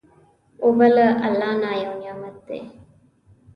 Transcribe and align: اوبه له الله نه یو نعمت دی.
اوبه 0.63 0.87
له 0.95 1.07
الله 1.27 1.51
نه 1.61 1.71
یو 1.83 1.93
نعمت 2.01 2.35
دی. 2.47 2.61